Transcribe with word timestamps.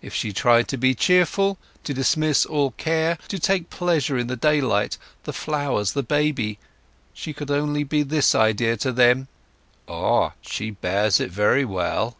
If 0.00 0.14
she 0.14 0.32
tried 0.32 0.66
to 0.68 0.78
be 0.78 0.94
cheerful, 0.94 1.58
to 1.84 1.92
dismiss 1.92 2.46
all 2.46 2.70
care, 2.78 3.18
to 3.28 3.38
take 3.38 3.68
pleasure 3.68 4.16
in 4.16 4.26
the 4.26 4.34
daylight, 4.34 4.96
the 5.24 5.32
flowers, 5.34 5.92
the 5.92 6.02
baby, 6.02 6.58
she 7.12 7.34
could 7.34 7.50
only 7.50 7.84
be 7.84 8.02
this 8.02 8.34
idea 8.34 8.78
to 8.78 8.92
them—"Ah, 8.92 10.32
she 10.40 10.70
bears 10.70 11.20
it 11.20 11.30
very 11.30 11.66
well." 11.66 12.16